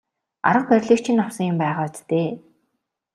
Арга 0.49 0.67
барилыг 0.69 0.99
чинь 1.05 1.23
авсан 1.25 1.47
юм 1.51 1.57
байгаа 1.63 1.85
биз 1.93 2.01
дээ. 2.09 2.29